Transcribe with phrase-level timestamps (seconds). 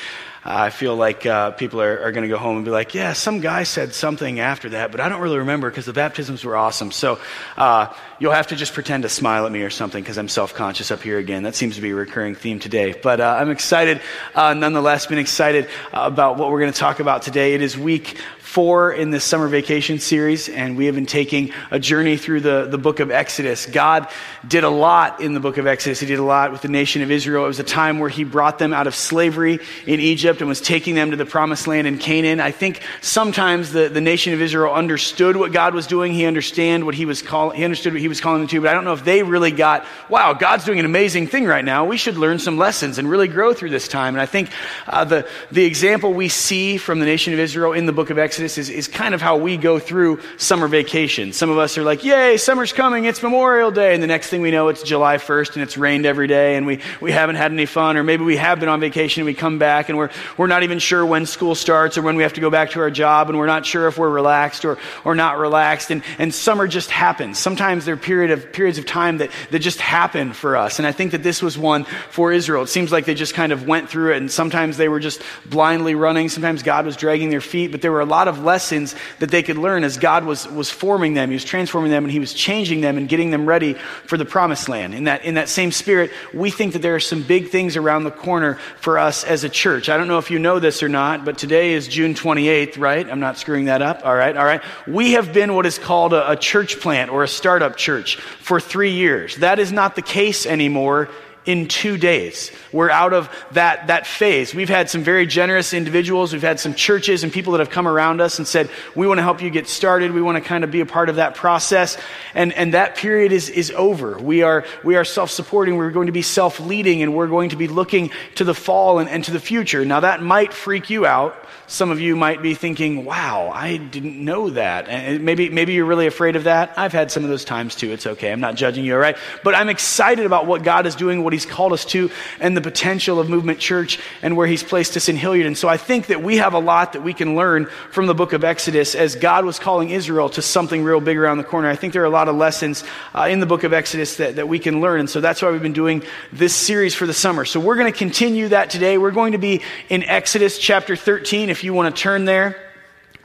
[0.51, 3.13] I feel like uh, people are, are going to go home and be like, yeah,
[3.13, 6.57] some guy said something after that, but I don't really remember because the baptisms were
[6.57, 6.91] awesome.
[6.91, 7.21] So
[7.59, 10.55] uh, you'll have to just pretend to smile at me or something because I'm self
[10.55, 11.43] conscious up here again.
[11.43, 12.95] That seems to be a recurring theme today.
[13.01, 14.01] But uh, I'm excited,
[14.35, 17.53] uh, nonetheless, been excited uh, about what we're going to talk about today.
[17.53, 18.17] It is week
[18.49, 22.67] four in this summer vacation series, and we have been taking a journey through the,
[22.71, 23.67] the book of Exodus.
[23.67, 24.09] God
[24.47, 26.01] did a lot in the book of Exodus.
[26.01, 27.45] He did a lot with the nation of Israel.
[27.45, 30.63] It was a time where He brought them out of slavery in Egypt and was
[30.63, 32.41] taking them to the promised land in Canaan.
[32.41, 36.15] I think sometimes the, the nation of Israel understood what God was doing.
[36.15, 38.71] He understand what He was call, He understood what He was calling them to, but
[38.71, 41.85] I don't know if they really got, wow, God's doing an amazing thing right now.
[41.85, 44.15] We should learn some lessons and really grow through this time.
[44.15, 44.49] And I think
[44.87, 48.17] uh, the, the example we see from the nation of Israel in the book of
[48.17, 51.33] Exodus Exodus is, is kind of how we go through summer vacation.
[51.33, 53.95] Some of us are like, yay, summer's coming, it's Memorial Day.
[53.95, 56.65] And the next thing we know, it's July 1st and it's rained every day and
[56.65, 57.97] we, we haven't had any fun.
[57.97, 60.63] Or maybe we have been on vacation and we come back and we're, we're not
[60.63, 63.29] even sure when school starts or when we have to go back to our job
[63.29, 65.91] and we're not sure if we're relaxed or, or not relaxed.
[65.91, 67.41] And, and summer just happens.
[67.41, 70.79] Sometimes there are period of, periods of time that, that just happen for us.
[70.79, 72.63] And I think that this was one for Israel.
[72.63, 75.23] It seems like they just kind of went through it and sometimes they were just
[75.45, 76.29] blindly running.
[76.29, 79.43] Sometimes God was dragging their feet, but there were a lot of lessons that they
[79.43, 81.31] could learn as God was, was forming them.
[81.31, 83.75] He was transforming them and He was changing them and getting them ready
[84.07, 84.95] for the promised land.
[84.95, 88.05] In that, in that same spirit, we think that there are some big things around
[88.05, 89.89] the corner for us as a church.
[89.89, 93.09] I don't know if you know this or not, but today is June 28th, right?
[93.09, 94.05] I'm not screwing that up.
[94.05, 94.63] All right, all right.
[94.87, 98.61] We have been what is called a, a church plant or a startup church for
[98.61, 99.37] three years.
[99.37, 101.09] That is not the case anymore
[101.49, 102.53] in two days.
[102.73, 104.55] We're out of that, that phase.
[104.55, 106.35] We've had some very generous individuals.
[106.35, 109.17] We've had some churches and people that have come around us and said, we want
[109.17, 110.13] to help you get started.
[110.13, 111.97] We want to kind of be a part of that process.
[112.35, 114.19] And, and that period is, is over.
[114.19, 115.75] We are, we are self-supporting.
[115.79, 119.09] We're going to be self-leading and we're going to be looking to the fall and,
[119.09, 119.87] and to the future.
[119.87, 124.25] Now that might freak you out some of you might be thinking, wow, I didn't
[124.25, 124.89] know that.
[124.89, 126.73] And maybe, maybe you're really afraid of that.
[126.79, 127.93] I've had some of those times too.
[127.93, 128.33] It's okay.
[128.33, 129.19] I'm not judging you, all right?
[129.45, 132.11] But I'm excited about what God is doing, what He's called us to,
[132.41, 135.47] and the potential of Movement Church and where He's placed us in Hilliard.
[135.47, 138.15] And so I think that we have a lot that we can learn from the
[138.15, 141.69] book of Exodus as God was calling Israel to something real big around the corner.
[141.69, 142.85] I think there are a lot of lessons
[143.15, 145.01] uh, in the book of Exodus that, that we can learn.
[145.01, 147.45] And so that's why we've been doing this series for the summer.
[147.45, 148.97] So we're going to continue that today.
[148.97, 149.61] We're going to be
[149.91, 151.51] in Exodus chapter 13.
[151.51, 152.68] If if you want to turn there.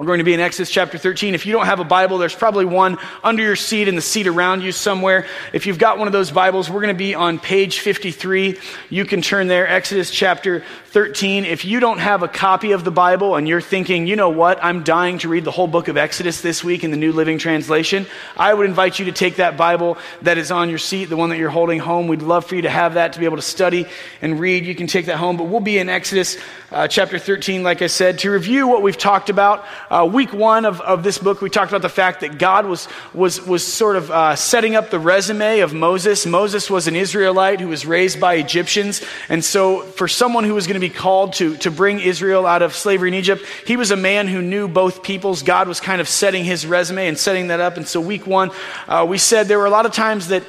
[0.03, 1.33] We're going to be in Exodus chapter 13.
[1.33, 4.27] If you don't have a Bible, there's probably one under your seat in the seat
[4.27, 5.25] around you somewhere.
[5.53, 8.59] If you've got one of those Bibles, we're going to be on page 53.
[8.89, 11.45] You can turn there, Exodus chapter 13.
[11.45, 14.63] If you don't have a copy of the Bible and you're thinking, you know what,
[14.63, 17.39] I'm dying to read the whole book of Exodus this week in the New Living
[17.39, 18.05] Translation,
[18.37, 21.31] I would invite you to take that Bible that is on your seat, the one
[21.31, 22.07] that you're holding home.
[22.07, 23.87] We'd love for you to have that to be able to study
[24.21, 24.67] and read.
[24.67, 25.35] You can take that home.
[25.35, 26.37] But we'll be in Exodus
[26.71, 29.65] uh, chapter 13, like I said, to review what we've talked about.
[29.89, 32.87] Uh, week one of, of this book, we talked about the fact that God was,
[33.15, 36.27] was, was sort of uh, setting up the resume of Moses.
[36.27, 39.03] Moses was an Israelite who was raised by Egyptians.
[39.27, 42.61] And so, for someone who was going to be called to, to bring Israel out
[42.61, 45.41] of slavery in Egypt, he was a man who knew both peoples.
[45.41, 47.77] God was kind of setting his resume and setting that up.
[47.77, 48.51] And so, week one,
[48.87, 50.43] uh, we said there were a lot of times that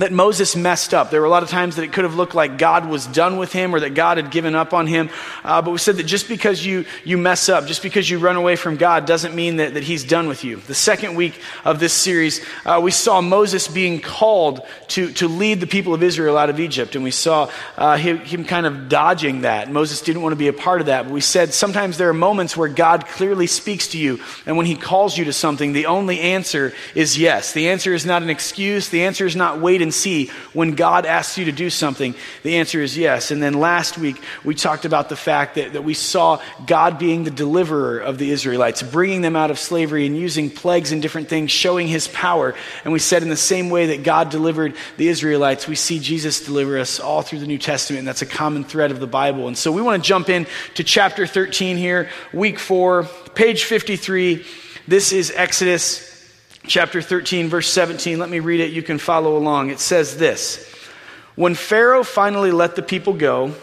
[0.00, 1.10] that Moses messed up.
[1.10, 3.36] There were a lot of times that it could have looked like God was done
[3.36, 5.10] with him or that God had given up on him.
[5.44, 8.36] Uh, but we said that just because you, you mess up, just because you run
[8.36, 10.56] away from God, doesn't mean that, that he's done with you.
[10.56, 15.60] The second week of this series, uh, we saw Moses being called to, to lead
[15.60, 16.94] the people of Israel out of Egypt.
[16.94, 19.70] And we saw uh, him, him kind of dodging that.
[19.70, 21.04] Moses didn't want to be a part of that.
[21.04, 24.18] But we said sometimes there are moments where God clearly speaks to you.
[24.46, 27.52] And when he calls you to something, the only answer is yes.
[27.52, 28.88] The answer is not an excuse.
[28.88, 32.14] The answer is not wait and see when God asks you to do something?
[32.44, 33.32] The answer is yes.
[33.32, 37.24] And then last week, we talked about the fact that, that we saw God being
[37.24, 41.28] the deliverer of the Israelites, bringing them out of slavery and using plagues and different
[41.28, 42.54] things, showing his power.
[42.84, 46.44] And we said in the same way that God delivered the Israelites, we see Jesus
[46.44, 47.98] deliver us all through the New Testament.
[47.98, 49.48] And that's a common thread of the Bible.
[49.48, 54.46] And so we want to jump in to chapter 13 here, week 4, page 53.
[54.86, 56.09] This is Exodus
[56.66, 58.18] chapter 13, verse 17.
[58.18, 58.72] Let me read it.
[58.72, 59.70] You can follow along.
[59.70, 60.72] It says this
[61.34, 63.54] When Pharaoh finally let the people go,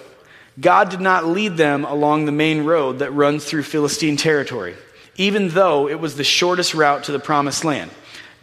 [0.60, 4.76] God did not lead them along the main road that runs through Philistine territory,
[5.16, 7.92] even though it was the shortest route to the promised land.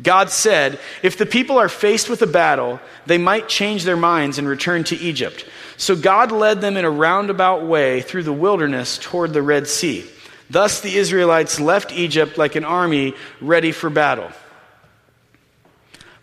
[0.03, 4.39] God said, if the people are faced with a battle, they might change their minds
[4.39, 5.49] and return to Egypt.
[5.77, 10.05] So God led them in a roundabout way through the wilderness toward the Red Sea.
[10.51, 14.31] Thus the Israelites left Egypt like an army ready for battle.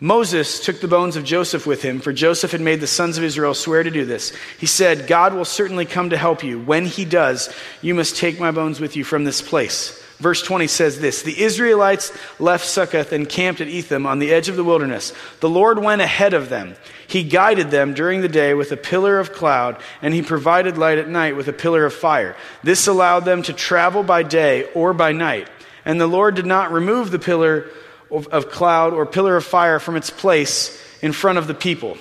[0.03, 3.24] Moses took the bones of Joseph with him, for Joseph had made the sons of
[3.24, 4.33] Israel swear to do this.
[4.57, 6.59] He said, God will certainly come to help you.
[6.59, 7.53] When he does,
[7.83, 10.03] you must take my bones with you from this place.
[10.18, 14.50] Verse 20 says this The Israelites left Succoth and camped at Etham on the edge
[14.50, 15.13] of the wilderness.
[15.39, 16.75] The Lord went ahead of them.
[17.07, 20.98] He guided them during the day with a pillar of cloud, and he provided light
[20.98, 22.36] at night with a pillar of fire.
[22.63, 25.48] This allowed them to travel by day or by night.
[25.86, 27.68] And the Lord did not remove the pillar
[28.11, 31.97] of, of cloud or pillar of fire from its place in front of the people.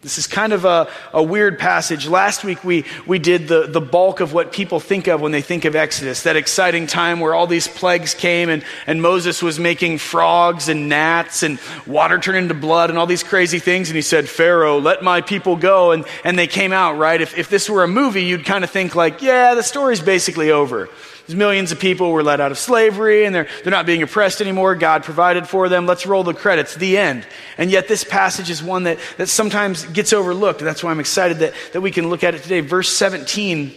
[0.00, 2.06] This is kind of a, a weird passage.
[2.06, 5.42] Last week we, we did the, the bulk of what people think of when they
[5.42, 9.58] think of Exodus, that exciting time where all these plagues came and, and Moses was
[9.58, 13.88] making frogs and gnats and water turned into blood and all these crazy things.
[13.88, 15.90] And he said, Pharaoh, let my people go.
[15.90, 17.20] And, and they came out, right?
[17.20, 20.52] If, if this were a movie, you'd kind of think like, yeah, the story's basically
[20.52, 20.88] over.
[21.28, 24.74] Millions of people were let out of slavery and they're, they're not being oppressed anymore.
[24.74, 25.86] God provided for them.
[25.86, 26.74] Let's roll the credits.
[26.74, 27.26] The end.
[27.58, 30.60] And yet, this passage is one that, that sometimes gets overlooked.
[30.60, 32.60] That's why I'm excited that, that we can look at it today.
[32.60, 33.74] Verse 17.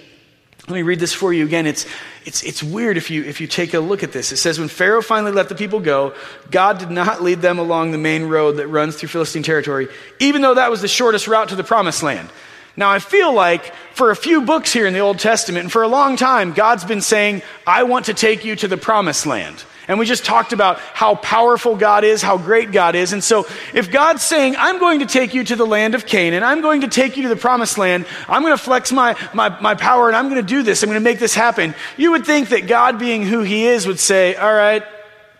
[0.68, 1.66] Let me read this for you again.
[1.66, 1.88] It's,
[2.24, 4.32] it's, it's weird if you, if you take a look at this.
[4.32, 6.14] It says, When Pharaoh finally let the people go,
[6.52, 9.88] God did not lead them along the main road that runs through Philistine territory,
[10.20, 12.30] even though that was the shortest route to the promised land.
[12.78, 15.84] Now, I feel like for a few books here in the Old Testament, and for
[15.84, 19.64] a long time, God's been saying, I want to take you to the promised land.
[19.88, 23.12] And we just talked about how powerful God is, how great God is.
[23.12, 26.44] And so, if God's saying, I'm going to take you to the land of Canaan,
[26.44, 29.60] I'm going to take you to the promised land, I'm going to flex my, my,
[29.60, 32.12] my power and I'm going to do this, I'm going to make this happen, you
[32.12, 34.84] would think that God, being who He is, would say, All right,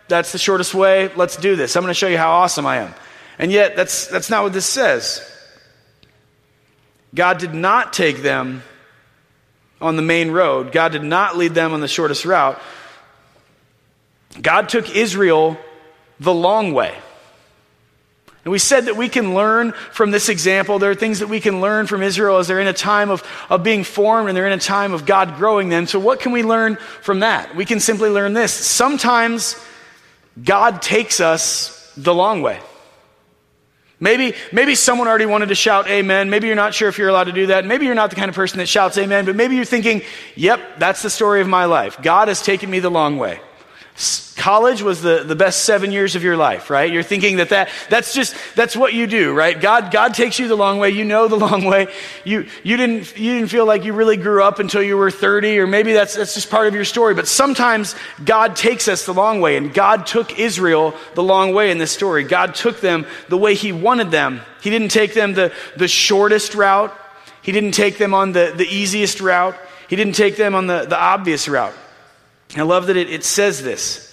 [0.08, 1.74] that's the shortest way, let's do this.
[1.74, 2.94] I'm going to show you how awesome I am.
[3.38, 5.31] And yet, that's, that's not what this says.
[7.14, 8.62] God did not take them
[9.80, 12.60] on the main road, God did not lead them on the shortest route.
[14.40, 15.58] God took Israel
[16.20, 16.94] the long way.
[18.44, 20.78] And we said that we can learn from this example.
[20.78, 23.22] There are things that we can learn from Israel as they're in a time of,
[23.48, 25.86] of being formed and they're in a time of God growing them.
[25.86, 27.54] So, what can we learn from that?
[27.54, 28.52] We can simply learn this.
[28.52, 29.62] Sometimes
[30.42, 32.58] God takes us the long way.
[34.02, 36.28] Maybe, maybe someone already wanted to shout amen.
[36.28, 37.64] Maybe you're not sure if you're allowed to do that.
[37.64, 40.02] Maybe you're not the kind of person that shouts amen, but maybe you're thinking,
[40.34, 42.02] yep, that's the story of my life.
[42.02, 43.40] God has taken me the long way.
[44.42, 46.90] College was the, the best seven years of your life, right?
[46.90, 49.60] You're thinking that, that that's just, that's what you do, right?
[49.60, 50.90] God, God takes you the long way.
[50.90, 51.88] You know the long way.
[52.24, 55.58] You, you, didn't, you didn't feel like you really grew up until you were 30,
[55.58, 57.14] or maybe that's, that's just part of your story.
[57.14, 57.94] But sometimes
[58.24, 61.92] God takes us the long way, and God took Israel the long way in this
[61.92, 62.24] story.
[62.24, 64.40] God took them the way He wanted them.
[64.62, 66.92] He didn't take them the, the shortest route.
[67.42, 69.56] He didn't take them on the, the easiest route.
[69.88, 71.74] He didn't take them on the, the obvious route.
[72.56, 74.08] I love that it, it says this.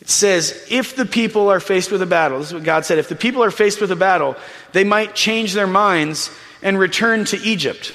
[0.00, 2.98] It says, if the people are faced with a battle, this is what God said,
[2.98, 4.36] if the people are faced with a battle,
[4.72, 6.30] they might change their minds
[6.62, 7.94] and return to Egypt.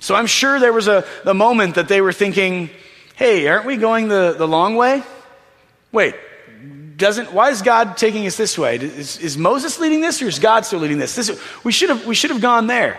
[0.00, 2.68] So I'm sure there was a, a moment that they were thinking,
[3.14, 5.02] hey, aren't we going the, the long way?
[5.92, 6.16] Wait,
[6.96, 8.76] doesn't, why is God taking us this way?
[8.76, 11.14] Is, is Moses leading this or is God still leading this?
[11.14, 12.98] this we, should have, we should have gone there.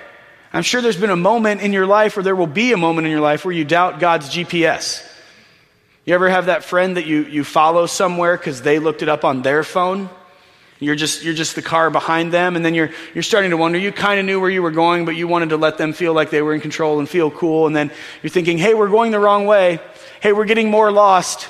[0.56, 3.06] I'm sure there's been a moment in your life, or there will be a moment
[3.06, 5.06] in your life, where you doubt God's GPS.
[6.06, 9.26] You ever have that friend that you, you follow somewhere because they looked it up
[9.26, 10.10] on their phone?
[10.80, 13.78] You're just, you're just the car behind them, and then you're, you're starting to wonder.
[13.78, 16.14] You kind of knew where you were going, but you wanted to let them feel
[16.14, 17.68] like they were in control and feel cool.
[17.68, 17.92] And then
[18.24, 19.82] you're thinking, hey, we're going the wrong way.
[20.22, 21.50] Hey, we're getting more lost.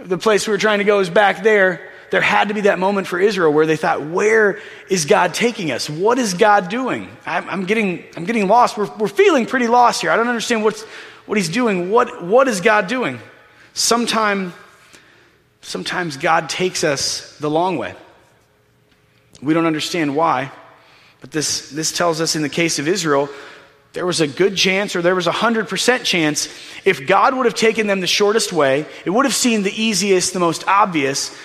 [0.00, 2.78] The place we were trying to go is back there there had to be that
[2.78, 5.90] moment for Israel where they thought, where is God taking us?
[5.90, 7.08] What is God doing?
[7.26, 8.78] I'm, I'm getting, I'm getting lost.
[8.78, 10.12] We're, we're feeling pretty lost here.
[10.12, 10.84] I don't understand what's,
[11.26, 11.90] what he's doing.
[11.90, 13.18] What, what is God doing?
[13.72, 14.52] Sometime,
[15.60, 17.96] sometimes God takes us the long way.
[19.42, 20.52] We don't understand why,
[21.20, 23.28] but this, this tells us in the case of Israel,
[23.92, 26.48] there was a good chance or there was a 100% chance
[26.84, 30.32] if God would have taken them the shortest way, it would have seemed the easiest,
[30.32, 31.36] the most obvious,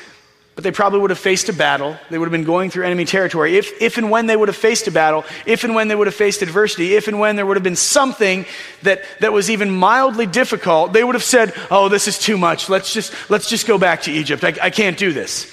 [0.60, 1.98] but they probably would have faced a battle.
[2.10, 3.56] They would have been going through enemy territory.
[3.56, 6.08] If, if and when they would have faced a battle, if and when they would
[6.08, 8.46] have faced adversity, if and when there would have been something
[8.82, 12.68] that, that was even mildly difficult, they would have said, Oh, this is too much.
[12.68, 14.44] Let's just, let's just go back to Egypt.
[14.44, 15.50] I, I can't do this.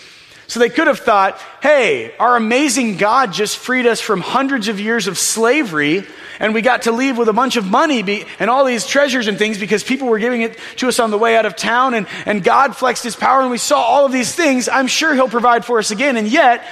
[0.49, 4.79] So they could have thought, hey, our amazing God just freed us from hundreds of
[4.79, 6.07] years of slavery,
[6.39, 9.27] and we got to leave with a bunch of money be, and all these treasures
[9.27, 11.95] and things because people were giving it to us on the way out of town,
[11.95, 14.69] and, and God flexed his power, and we saw all of these things.
[14.69, 16.17] I'm sure he'll provide for us again.
[16.17, 16.65] And yet,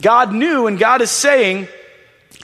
[0.00, 1.68] God knew, and God is saying,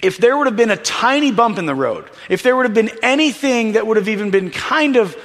[0.02, 2.75] if there would have been a tiny bump in the road, if there would have
[2.75, 5.17] been anything that would have even been kind of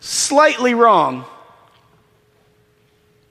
[0.00, 1.24] slightly wrong,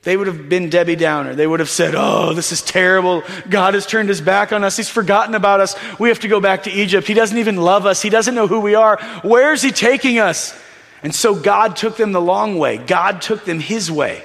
[0.08, 1.36] they would have been Debbie Downer.
[1.36, 3.24] They would have said, Oh, this is terrible.
[3.50, 4.78] God has turned his back on us.
[4.78, 5.76] He's forgotten about us.
[6.00, 7.10] We have to go back to Egypt.
[7.10, 8.02] He doesn't even love us.
[8.02, 9.02] He doesn't know who we are.
[9.24, 10.58] Where is he taking us?
[11.04, 12.78] And so God took them the long way.
[12.78, 14.24] God took them his way.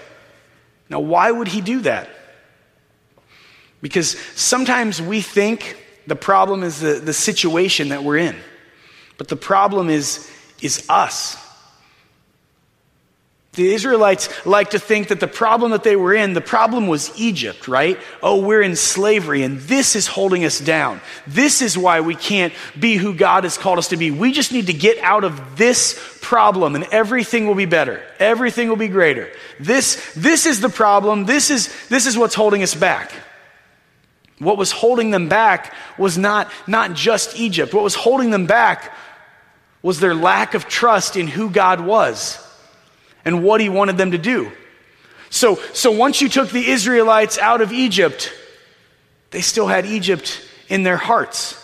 [0.89, 2.09] Now, why would he do that?
[3.81, 8.37] Because sometimes we think the problem is the, the situation that we're in,
[9.19, 11.37] but the problem is, is us.
[13.55, 17.13] The Israelites like to think that the problem that they were in, the problem was
[17.21, 17.99] Egypt, right?
[18.23, 21.03] Oh, we're in slavery and this is holding us down.
[21.27, 24.11] This is why we can't be who God has called us to be.
[24.11, 28.03] We just need to get out of this problem and everything will be better.
[28.19, 29.31] Everything will be greater.
[29.61, 31.27] This, this is the problem.
[31.27, 33.13] This is, this is what's holding us back.
[34.39, 37.75] What was holding them back was not, not just Egypt.
[37.75, 38.97] What was holding them back
[39.83, 42.49] was their lack of trust in who God was
[43.25, 44.51] and what he wanted them to do.
[45.31, 48.33] So, so once you took the Israelites out of Egypt,
[49.31, 51.59] they still had Egypt in their hearts.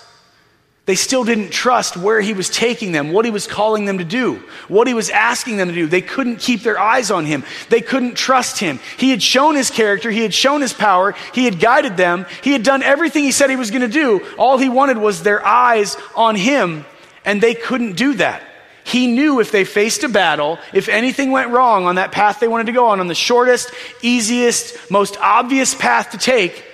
[0.88, 4.04] They still didn't trust where he was taking them, what he was calling them to
[4.04, 5.86] do, what he was asking them to do.
[5.86, 7.44] They couldn't keep their eyes on him.
[7.68, 8.80] They couldn't trust him.
[8.96, 12.52] He had shown his character, he had shown his power, he had guided them, he
[12.52, 14.26] had done everything he said he was going to do.
[14.38, 16.86] All he wanted was their eyes on him,
[17.22, 18.42] and they couldn't do that.
[18.88, 22.48] He knew if they faced a battle, if anything went wrong on that path they
[22.48, 26.64] wanted to go on, on the shortest, easiest, most obvious path to take,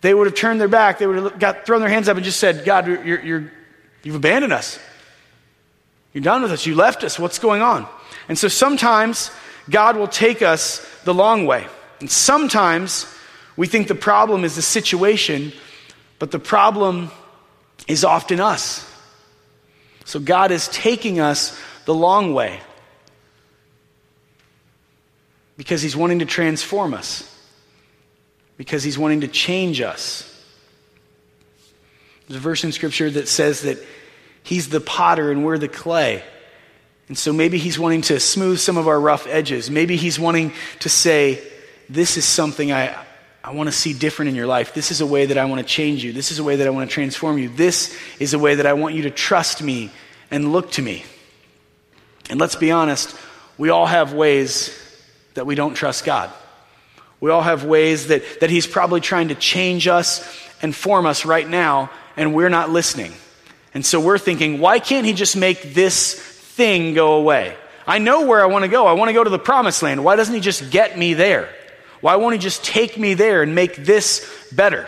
[0.00, 1.00] they would have turned their back.
[1.00, 3.52] They would have got, thrown their hands up and just said, God, you're, you're,
[4.04, 4.78] you've abandoned us.
[6.12, 6.66] You're done with us.
[6.66, 7.18] You left us.
[7.18, 7.88] What's going on?
[8.28, 9.32] And so sometimes
[9.68, 11.66] God will take us the long way.
[11.98, 13.12] And sometimes
[13.56, 15.52] we think the problem is the situation,
[16.20, 17.10] but the problem
[17.88, 18.88] is often us.
[20.04, 22.60] So God is taking us the long way
[25.56, 27.30] because He's wanting to transform us,
[28.56, 30.30] because He's wanting to change us.
[32.26, 33.78] There's a verse in Scripture that says that
[34.42, 36.22] He's the potter and we're the clay.
[37.08, 39.70] And so maybe He's wanting to smooth some of our rough edges.
[39.70, 41.42] Maybe He's wanting to say,
[41.88, 43.03] This is something I,
[43.44, 44.72] I want to see different in your life.
[44.72, 46.14] This is a way that I want to change you.
[46.14, 47.50] This is a way that I want to transform you.
[47.50, 49.90] This is a way that I want you to trust me
[50.30, 51.04] and look to me.
[52.30, 53.14] And let's be honest,
[53.58, 54.74] we all have ways
[55.34, 56.30] that we don't trust God.
[57.20, 60.26] We all have ways that, that He's probably trying to change us
[60.62, 63.12] and form us right now, and we're not listening.
[63.74, 67.58] And so we're thinking, why can't He just make this thing go away?
[67.86, 68.86] I know where I want to go.
[68.86, 70.02] I want to go to the promised land.
[70.02, 71.50] Why doesn't He just get me there?
[72.04, 74.86] Why won't He just take me there and make this better?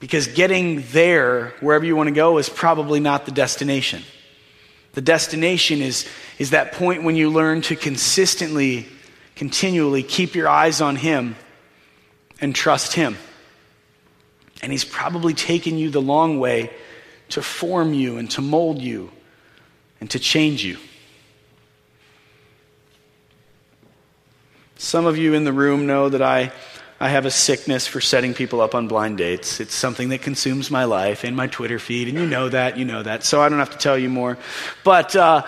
[0.00, 4.02] Because getting there, wherever you want to go, is probably not the destination.
[4.94, 6.08] The destination is,
[6.40, 8.88] is that point when you learn to consistently,
[9.36, 11.36] continually keep your eyes on Him
[12.40, 13.16] and trust Him.
[14.60, 16.72] And He's probably taken you the long way
[17.28, 19.12] to form you and to mold you
[20.00, 20.78] and to change you.
[24.78, 26.52] Some of you in the room know that I,
[27.00, 29.58] I have a sickness for setting people up on blind dates.
[29.58, 32.84] It's something that consumes my life and my Twitter feed, and you know that, you
[32.84, 34.36] know that, so I don't have to tell you more.
[34.84, 35.46] But uh,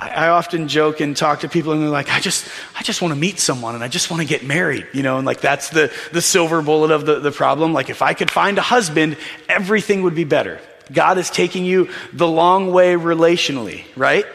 [0.00, 3.00] I, I often joke and talk to people, and they're like, I just, I just
[3.00, 5.40] want to meet someone, and I just want to get married, you know, and like
[5.40, 7.72] that's the, the silver bullet of the, the problem.
[7.72, 9.16] Like, if I could find a husband,
[9.48, 10.60] everything would be better.
[10.92, 14.26] God is taking you the long way relationally, right?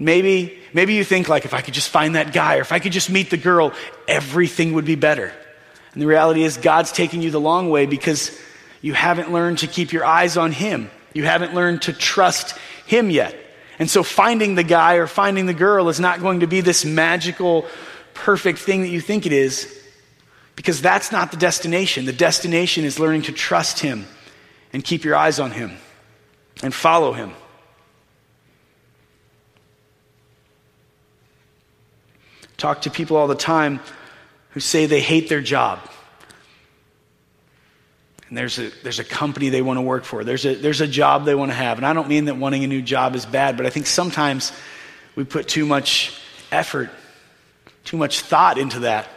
[0.00, 2.78] Maybe, maybe you think like if I could just find that guy or if I
[2.78, 3.74] could just meet the girl,
[4.08, 5.30] everything would be better.
[5.92, 8.36] And the reality is God's taking you the long way because
[8.80, 10.90] you haven't learned to keep your eyes on him.
[11.12, 13.36] You haven't learned to trust him yet.
[13.78, 16.86] And so finding the guy or finding the girl is not going to be this
[16.86, 17.66] magical,
[18.14, 19.78] perfect thing that you think it is
[20.56, 22.06] because that's not the destination.
[22.06, 24.06] The destination is learning to trust him
[24.72, 25.76] and keep your eyes on him
[26.62, 27.34] and follow him.
[32.60, 33.80] Talk to people all the time
[34.50, 35.80] who say they hate their job.
[38.28, 40.22] And there's a, there's a company they want to work for.
[40.22, 41.78] There's a, there's a job they want to have.
[41.78, 44.52] And I don't mean that wanting a new job is bad, but I think sometimes
[45.16, 46.16] we put too much
[46.52, 46.90] effort
[47.84, 49.08] too much thought into that.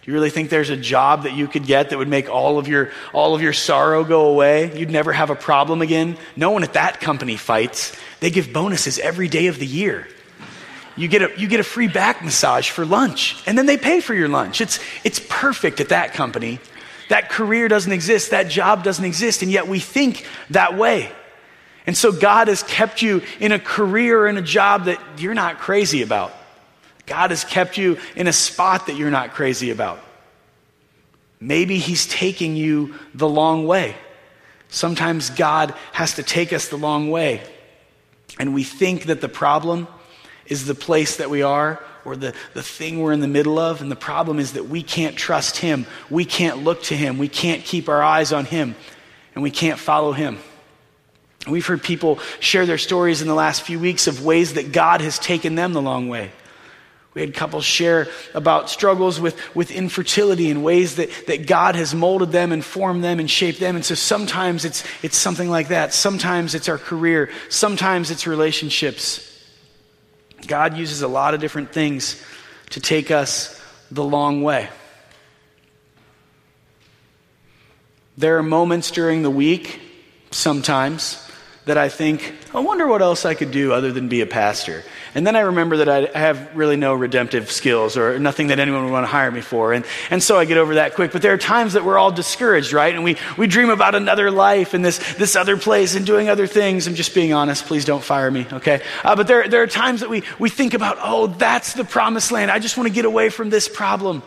[0.00, 2.58] Do you really think there's a job that you could get that would make all
[2.58, 4.74] of your all of your sorrow go away?
[4.78, 6.16] You'd never have a problem again?
[6.36, 7.94] No one at that company fights.
[8.20, 10.08] They give bonuses every day of the year.
[10.96, 14.00] You get a you get a free back massage for lunch, and then they pay
[14.00, 14.60] for your lunch.
[14.60, 16.58] It's it's perfect at that company.
[17.08, 21.10] That career doesn't exist, that job doesn't exist, and yet we think that way.
[21.86, 25.58] And so God has kept you in a career in a job that you're not
[25.58, 26.32] crazy about.
[27.06, 29.98] God has kept you in a spot that you're not crazy about.
[31.40, 33.96] Maybe He's taking you the long way.
[34.68, 37.42] Sometimes God has to take us the long way.
[38.38, 39.88] And we think that the problem
[40.50, 43.80] is the place that we are or the, the thing we're in the middle of.
[43.80, 45.86] And the problem is that we can't trust Him.
[46.10, 47.16] We can't look to Him.
[47.16, 48.74] We can't keep our eyes on Him.
[49.34, 50.38] And we can't follow Him.
[51.48, 55.00] We've heard people share their stories in the last few weeks of ways that God
[55.00, 56.32] has taken them the long way.
[57.14, 61.94] We had couples share about struggles with, with infertility and ways that, that God has
[61.94, 63.74] molded them and formed them and shaped them.
[63.74, 65.92] And so sometimes it's, it's something like that.
[65.92, 67.30] Sometimes it's our career.
[67.48, 69.29] Sometimes it's relationships.
[70.46, 72.22] God uses a lot of different things
[72.70, 74.68] to take us the long way.
[78.16, 79.80] There are moments during the week,
[80.30, 81.29] sometimes,
[81.70, 84.82] that I think, I wonder what else I could do other than be a pastor.
[85.14, 88.82] And then I remember that I have really no redemptive skills or nothing that anyone
[88.82, 89.72] would want to hire me for.
[89.72, 91.12] And, and so I get over that quick.
[91.12, 92.92] But there are times that we're all discouraged, right?
[92.92, 96.48] And we, we dream about another life and this, this other place and doing other
[96.48, 96.88] things.
[96.88, 97.66] I'm just being honest.
[97.66, 98.82] Please don't fire me, okay?
[99.04, 102.32] Uh, but there, there are times that we, we think about, oh, that's the promised
[102.32, 102.50] land.
[102.50, 104.24] I just want to get away from this problem.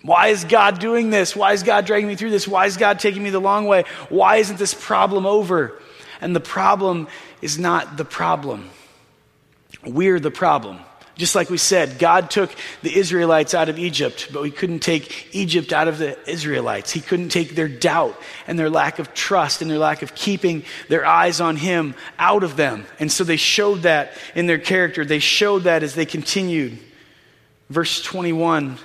[0.00, 1.36] Why is God doing this?
[1.36, 2.48] Why is God dragging me through this?
[2.48, 3.84] Why is God taking me the long way?
[4.08, 5.78] Why isn't this problem over?
[6.22, 7.08] And the problem
[7.42, 8.70] is not the problem.
[9.84, 10.78] We're the problem.
[11.16, 15.34] Just like we said, God took the Israelites out of Egypt, but we couldn't take
[15.34, 16.90] Egypt out of the Israelites.
[16.90, 20.64] He couldn't take their doubt and their lack of trust and their lack of keeping
[20.88, 22.86] their eyes on Him out of them.
[22.98, 25.04] And so they showed that in their character.
[25.04, 26.78] They showed that as they continued.
[27.68, 28.78] Verse 21,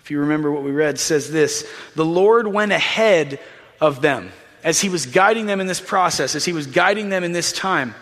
[0.00, 3.40] if you remember what we read, says this The Lord went ahead
[3.80, 4.32] of them
[4.68, 7.52] as He was guiding them in this process, as He was guiding them in this
[7.52, 7.94] time.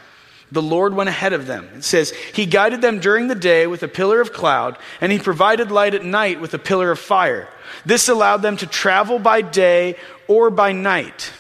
[0.51, 1.69] The Lord went ahead of them.
[1.77, 5.21] It says, He guided them during the day with a pillar of cloud, and He
[5.21, 7.49] provided light at night with a pillar of fire.
[7.85, 9.95] This allowed them to travel by day
[10.27, 11.33] or by night.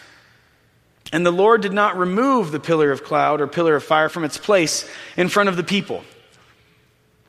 [1.12, 4.22] And the Lord did not remove the pillar of cloud or pillar of fire from
[4.22, 6.04] its place in front of the people.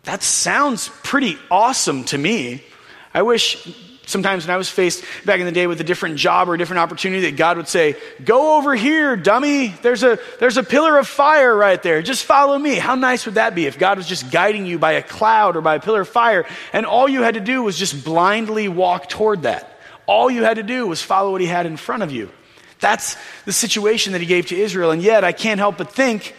[0.04, 2.64] That sounds pretty awesome to me.
[3.12, 3.68] I wish
[4.08, 6.58] Sometimes when I was faced back in the day with a different job or a
[6.58, 9.76] different opportunity, that God would say, Go over here, dummy.
[9.82, 12.02] There's a, there's a pillar of fire right there.
[12.02, 12.76] Just follow me.
[12.76, 15.62] How nice would that be if God was just guiding you by a cloud or
[15.62, 19.10] by a pillar of fire and all you had to do was just blindly walk
[19.10, 19.78] toward that?
[20.06, 22.32] All you had to do was follow what He had in front of you.
[22.80, 24.92] That's the situation that He gave to Israel.
[24.92, 26.34] And yet, I can't help but think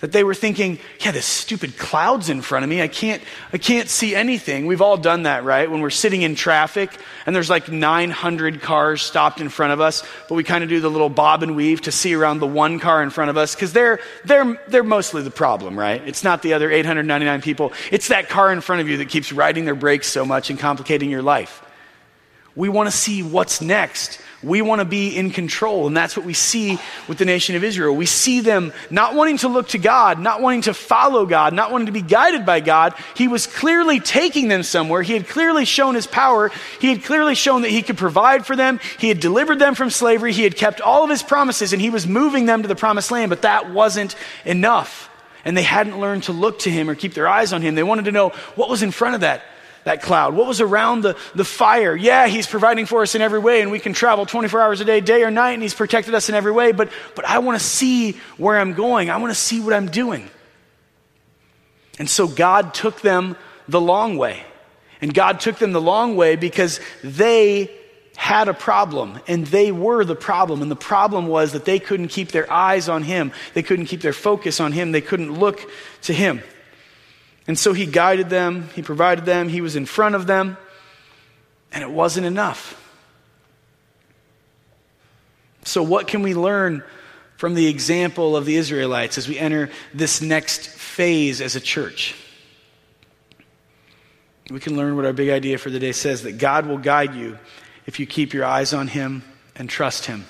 [0.00, 2.80] that they were thinking, yeah, this stupid cloud's in front of me.
[2.80, 4.66] I can't, I can't see anything.
[4.66, 5.70] We've all done that, right?
[5.70, 6.90] When we're sitting in traffic
[7.26, 10.80] and there's like 900 cars stopped in front of us, but we kind of do
[10.80, 13.54] the little bob and weave to see around the one car in front of us
[13.54, 16.06] because they're, they're, they're mostly the problem, right?
[16.08, 17.72] It's not the other 899 people.
[17.90, 20.58] It's that car in front of you that keeps riding their brakes so much and
[20.58, 21.62] complicating your life.
[22.56, 24.20] We want to see what's next.
[24.42, 25.86] We want to be in control.
[25.86, 27.94] And that's what we see with the nation of Israel.
[27.94, 31.70] We see them not wanting to look to God, not wanting to follow God, not
[31.70, 32.94] wanting to be guided by God.
[33.14, 35.02] He was clearly taking them somewhere.
[35.02, 36.50] He had clearly shown his power.
[36.80, 38.80] He had clearly shown that he could provide for them.
[38.98, 40.32] He had delivered them from slavery.
[40.32, 43.10] He had kept all of his promises and he was moving them to the promised
[43.10, 43.28] land.
[43.28, 45.10] But that wasn't enough.
[45.44, 47.74] And they hadn't learned to look to him or keep their eyes on him.
[47.74, 49.42] They wanted to know what was in front of that
[49.84, 50.34] that cloud?
[50.34, 51.94] What was around the, the fire?
[51.96, 54.84] Yeah, He's providing for us in every way, and we can travel 24 hours a
[54.84, 56.72] day, day or night, and He's protected us in every way.
[56.72, 59.88] But, but I want to see where I'm going, I want to see what I'm
[59.88, 60.28] doing.
[61.98, 63.36] And so God took them
[63.68, 64.42] the long way.
[65.02, 67.70] And God took them the long way because they
[68.16, 70.60] had a problem and they were the problem.
[70.60, 74.02] And the problem was that they couldn't keep their eyes on Him, they couldn't keep
[74.02, 75.70] their focus on Him, they couldn't look
[76.02, 76.42] to Him.
[77.50, 80.56] And so he guided them, he provided them, he was in front of them,
[81.72, 82.80] and it wasn't enough.
[85.64, 86.84] So, what can we learn
[87.38, 92.14] from the example of the Israelites as we enter this next phase as a church?
[94.48, 97.16] We can learn what our big idea for the day says that God will guide
[97.16, 97.36] you
[97.84, 99.24] if you keep your eyes on Him
[99.56, 100.24] and trust Him.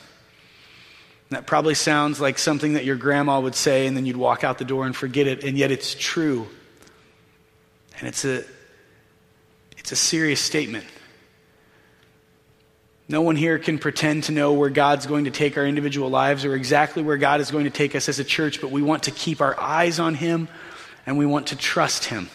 [1.29, 4.57] That probably sounds like something that your grandma would say, and then you'd walk out
[4.57, 6.49] the door and forget it, and yet it's true.
[8.01, 8.43] And it's a,
[9.81, 10.85] It's a serious statement.
[13.09, 16.45] No one here can pretend to know where God's going to take our individual lives
[16.45, 19.05] or exactly where God is going to take us as a church, but we want
[19.05, 20.49] to keep our eyes on Him
[21.07, 22.29] and we want to trust Him.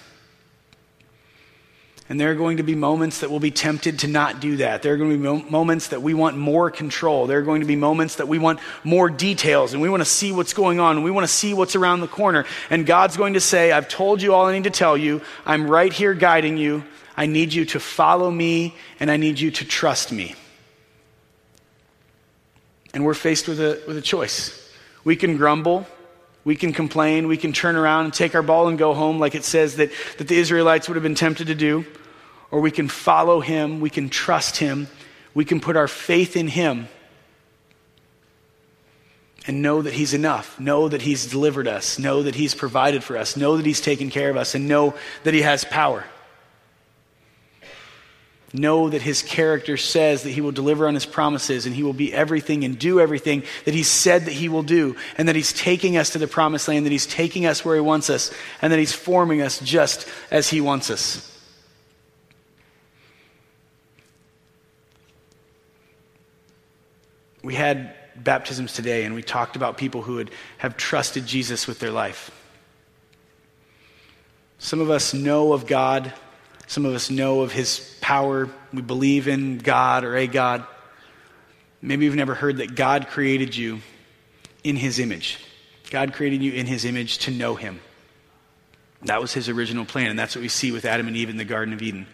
[2.08, 4.84] And there are going to be moments that we'll be tempted to not do that.
[4.84, 7.26] There are going to be mo- moments that we want more control.
[7.26, 10.10] There are going to be moments that we want more details and we want to
[10.10, 12.46] see what's going on and we want to see what's around the corner.
[12.70, 15.22] And God's going to say, I've told you all I need to tell you.
[15.48, 16.84] I'm right here guiding you.
[17.18, 20.36] I need you to follow me and I need you to trust me.
[22.94, 24.72] And we're faced with a, with a choice.
[25.04, 25.88] We can grumble,
[26.46, 29.36] we can complain, we can turn around and take our ball and go home, like
[29.36, 31.86] it says that, that the Israelites would have been tempted to do.
[32.52, 34.88] Or we can follow him, we can trust him,
[35.34, 36.88] we can put our faith in him
[39.48, 40.60] and know that He's enough.
[40.60, 42.00] Know that He's delivered us.
[42.00, 43.38] Know that He's provided for us.
[43.38, 44.56] Know that He's taken care of us.
[44.56, 46.04] And know that He has power.
[48.58, 51.94] Know that his character says that he will deliver on his promises and he will
[51.94, 55.52] be everything and do everything that he said that he will do, and that he's
[55.52, 58.72] taking us to the promised land, that he's taking us where he wants us, and
[58.72, 61.32] that he's forming us just as he wants us.
[67.44, 71.80] We had baptisms today, and we talked about people who would have trusted Jesus with
[71.80, 72.32] their life.
[74.60, 76.14] Some of us know of God
[76.68, 78.50] some of us know of his power.
[78.74, 80.66] We believe in God or a God.
[81.82, 83.82] Maybe you've never heard that God created you
[84.64, 85.40] in his image.
[85.92, 87.80] God created you in his image to know him.
[89.04, 91.38] That was his original plan, and that's what we see with Adam and Eve in
[91.38, 92.08] the Garden of Eden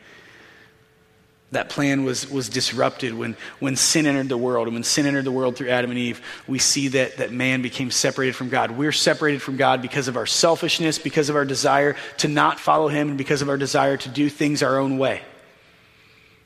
[1.52, 4.68] that plan was, was disrupted when, when sin entered the world.
[4.68, 7.62] And when sin entered the world through Adam and Eve, we see that, that man
[7.62, 8.72] became separated from God.
[8.72, 12.88] We're separated from God because of our selfishness, because of our desire to not follow
[12.88, 15.22] Him, and because of our desire to do things our own way.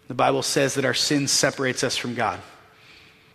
[0.08, 2.40] The Bible says that our sin separates us from God.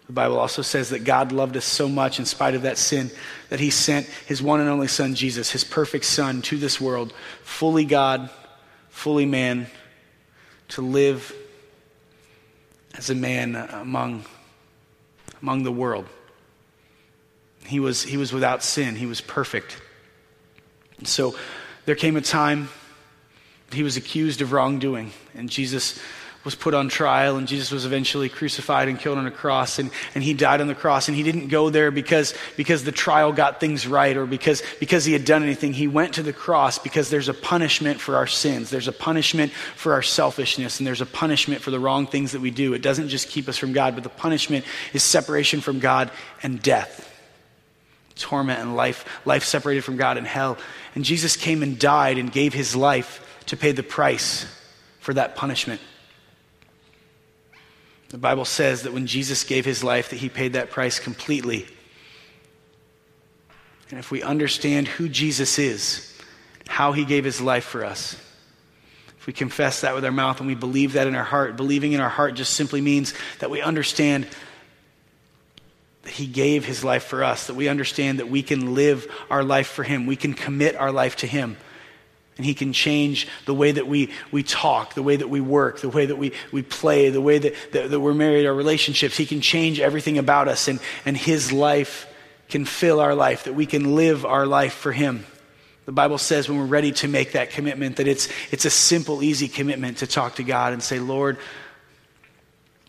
[0.09, 3.13] The Bible also says that God loved us so much in spite of that sin
[3.49, 7.13] that He sent His one and only Son, Jesus, His perfect Son, to this world,
[7.45, 8.29] fully God,
[8.89, 9.69] fully man,
[10.71, 11.33] to live
[13.01, 14.23] as a man uh, among,
[15.41, 16.05] among the world.
[17.65, 19.81] He was, he was without sin, he was perfect.
[20.99, 21.35] And so
[21.87, 22.69] there came a time
[23.73, 25.99] he was accused of wrongdoing, and Jesus
[26.43, 29.91] was put on trial, and Jesus was eventually crucified and killed on a cross, and,
[30.15, 31.07] and he died on the cross.
[31.07, 35.05] And he didn't go there because, because the trial got things right or because, because
[35.05, 35.75] he had done anything.
[35.75, 39.53] He went to the cross because there's a punishment for our sins, there's a punishment
[39.53, 42.73] for our selfishness, and there's a punishment for the wrong things that we do.
[42.73, 46.11] It doesn't just keep us from God, but the punishment is separation from God
[46.43, 47.07] and death.
[48.17, 50.57] Torment and life, life separated from God and hell.
[50.95, 54.47] And Jesus came and died and gave his life to pay the price
[55.01, 55.81] for that punishment.
[58.11, 61.67] The Bible says that when Jesus gave his life that he paid that price completely.
[63.89, 66.19] And if we understand who Jesus is,
[66.67, 68.15] how he gave his life for us,
[69.19, 71.93] if we confess that with our mouth and we believe that in our heart, believing
[71.93, 74.27] in our heart just simply means that we understand
[76.03, 79.45] that he gave his life for us, that we understand that we can live our
[79.45, 81.57] life for him, we can commit our life to him.
[82.41, 85.83] And He can change the way that we, we talk, the way that we work,
[85.83, 89.15] the way that we, we play, the way that, that, that we're married, our relationships.
[89.15, 92.07] He can change everything about us, and, and His life
[92.49, 95.27] can fill our life, that we can live our life for Him.
[95.85, 99.23] The Bible says when we're ready to make that commitment that it's, it's a simple,
[99.23, 101.37] easy commitment to talk to God and say, Lord,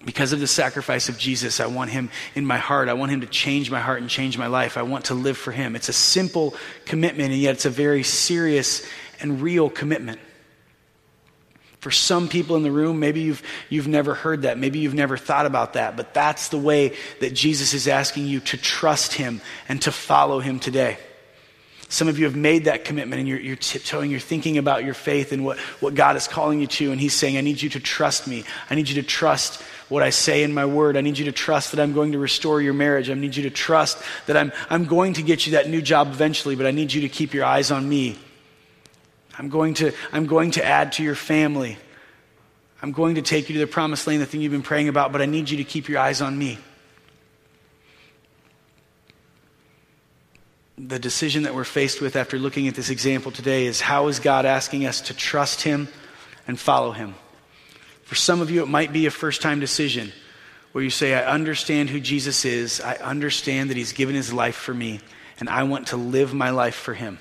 [0.05, 2.89] because of the sacrifice of Jesus, I want him in my heart.
[2.89, 4.77] I want him to change my heart and change my life.
[4.77, 5.75] I want to live for him.
[5.75, 8.85] It's a simple commitment, and yet it's a very serious
[9.21, 10.19] and real commitment.
[11.79, 14.59] For some people in the room, maybe you've, you've never heard that.
[14.59, 15.97] Maybe you've never thought about that.
[15.97, 20.39] But that's the way that Jesus is asking you to trust him and to follow
[20.39, 20.99] him today.
[21.89, 24.93] Some of you have made that commitment and you're, you're tiptoeing, you're thinking about your
[24.93, 26.91] faith and what, what God is calling you to.
[26.91, 28.45] And He's saying, I need you to trust me.
[28.69, 30.95] I need you to trust what I say in my word.
[30.95, 33.09] I need you to trust that I'm going to restore your marriage.
[33.09, 36.07] I need you to trust that I'm, I'm going to get you that new job
[36.07, 38.17] eventually, but I need you to keep your eyes on me
[39.37, 41.77] I'm going to, I'm going to add to your family.
[42.81, 45.11] I'm going to take you to the promised land, the thing you've been praying about,
[45.11, 46.57] but I need you to keep your eyes on me.
[50.77, 54.19] The decision that we're faced with after looking at this example today is how is
[54.19, 55.87] God asking us to trust Him
[56.47, 57.13] and follow Him?
[58.03, 60.11] For some of you, it might be a first time decision
[60.71, 64.55] where you say, I understand who Jesus is, I understand that He's given His life
[64.55, 65.01] for me,
[65.39, 67.19] and I want to live my life for Him.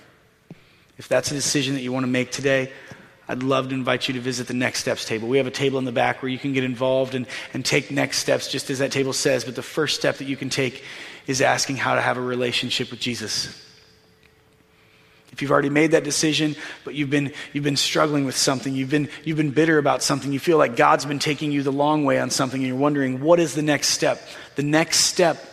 [1.00, 2.70] If that's a decision that you want to make today,
[3.26, 5.28] I'd love to invite you to visit the Next Steps table.
[5.28, 7.90] We have a table in the back where you can get involved and, and take
[7.90, 9.46] next steps, just as that table says.
[9.46, 10.84] But the first step that you can take
[11.26, 13.46] is asking how to have a relationship with Jesus.
[15.32, 18.90] If you've already made that decision, but you've been, you've been struggling with something, you've
[18.90, 22.04] been, you've been bitter about something, you feel like God's been taking you the long
[22.04, 24.20] way on something, and you're wondering, what is the next step?
[24.56, 25.49] The next step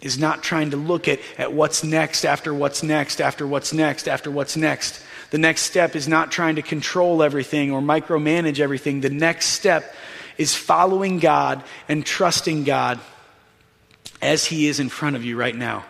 [0.00, 4.08] is not trying to look at, at what's next after what's next after what's next
[4.08, 5.02] after what's next.
[5.30, 9.00] The next step is not trying to control everything or micromanage everything.
[9.00, 9.94] The next step
[10.38, 12.98] is following God and trusting God
[14.22, 15.84] as He is in front of you right now.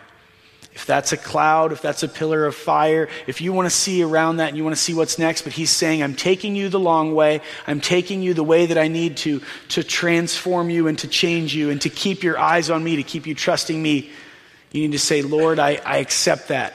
[0.73, 4.03] If that's a cloud, if that's a pillar of fire, if you want to see
[4.03, 6.69] around that and you want to see what's next, but he's saying, I'm taking you
[6.69, 7.41] the long way.
[7.67, 11.53] I'm taking you the way that I need to, to transform you and to change
[11.53, 14.11] you and to keep your eyes on me, to keep you trusting me.
[14.71, 16.73] You need to say, Lord, I, I accept that.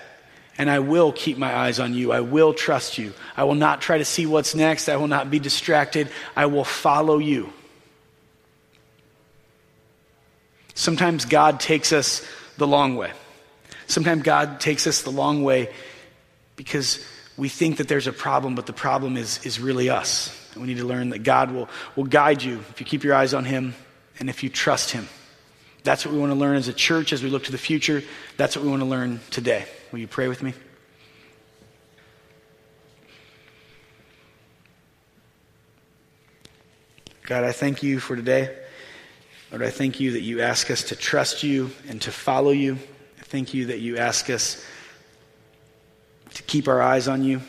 [0.59, 2.13] And I will keep my eyes on you.
[2.13, 3.13] I will trust you.
[3.37, 4.89] I will not try to see what's next.
[4.89, 6.09] I will not be distracted.
[6.35, 7.53] I will follow you.
[10.75, 12.27] Sometimes God takes us
[12.59, 13.13] the long way.
[13.87, 15.73] Sometimes God takes us the long way
[16.57, 17.05] because
[17.37, 20.35] we think that there's a problem, but the problem is, is really us.
[20.53, 23.15] And we need to learn that God will, will guide you if you keep your
[23.15, 23.75] eyes on Him
[24.19, 25.07] and if you trust Him.
[25.85, 28.03] That's what we want to learn as a church as we look to the future.
[28.37, 29.67] That's what we want to learn today.
[29.93, 30.55] Will you pray with me?
[37.23, 38.57] God, I thank you for today.
[39.51, 42.79] Lord, I thank you that you ask us to trust you and to follow you.
[43.29, 44.65] Thank you that you ask us
[46.35, 47.41] to keep our eyes on you.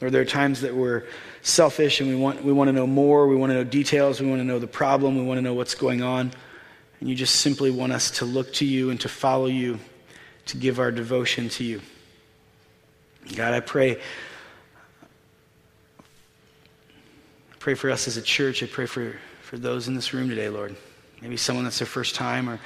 [0.00, 1.04] Lord, there are times that we're
[1.42, 3.28] selfish and we want, we want to know more.
[3.28, 4.18] We want to know details.
[4.22, 5.18] We want to know the problem.
[5.18, 6.32] We want to know what's going on.
[7.00, 9.78] And you just simply want us to look to you and to follow you,
[10.46, 11.82] to give our devotion to you.
[13.36, 14.00] God, I pray.
[17.58, 18.62] Pray for us as a church.
[18.62, 20.74] I pray for, for those in this room today, Lord.
[21.20, 22.58] Maybe someone that's their first time or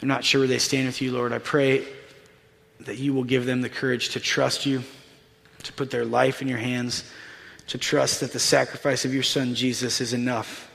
[0.00, 1.86] they're not sure where they stand with you, Lord, I pray
[2.80, 4.82] that you will give them the courage to trust you,
[5.62, 7.10] to put their life in your hands,
[7.68, 10.70] to trust that the sacrifice of your son Jesus is enough,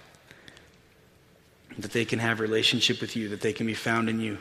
[1.78, 4.38] that they can have relationship with you, that they can be found in you.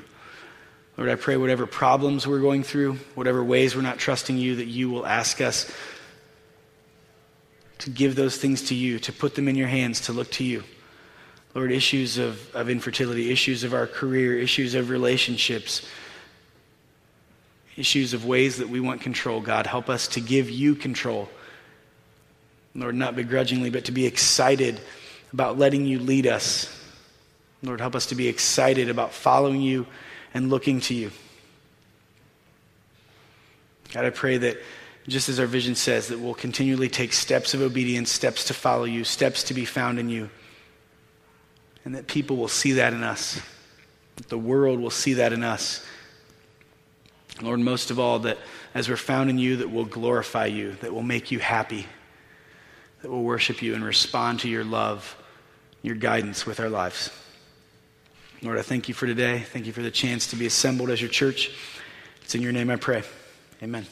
[0.97, 4.67] Lord, I pray whatever problems we're going through, whatever ways we're not trusting you, that
[4.67, 5.71] you will ask us
[7.79, 10.45] to give those things to you, to put them in your hands, to look to
[10.45, 10.65] you.
[11.59, 15.85] Lord, issues of, of infertility, issues of our career, issues of relationships,
[17.77, 19.41] issues of ways that we want control.
[19.41, 21.29] God, help us to give you control.
[22.77, 24.81] Lord, not begrudgingly, but to be excited
[25.33, 26.73] about letting you lead us.
[27.61, 29.85] Lord, help us to be excited about following you
[30.35, 31.11] and looking to you.
[33.93, 34.59] God, I pray that
[35.09, 38.85] just as our vision says, that we'll continually take steps of obedience, steps to follow
[38.85, 40.31] you, steps to be found in you
[41.89, 43.41] and that people will see that in us.
[44.17, 45.83] That the world will see that in us.
[47.41, 48.37] Lord, most of all, that
[48.75, 51.87] as we're found in you, that will glorify you, that will make you happy,
[53.01, 55.17] that will worship you and respond to your love,
[55.81, 57.11] your guidance with our lives.
[58.43, 59.39] Lord, I thank you for today.
[59.39, 61.53] Thank you for the chance to be assembled as your church.
[62.21, 63.03] It's in your name I pray.
[63.63, 63.87] Amen.